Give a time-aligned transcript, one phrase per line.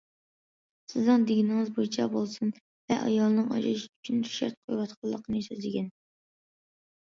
[0.93, 2.55] «سىزنىڭ دېگىنىڭىز بويىچە بولسۇن.»
[2.93, 5.95] ۋە ئايالىنىڭ ئاجرىشىش ئۈچۈن شەرت قويۇۋاتقانلىقىنى سۆزلىگەن.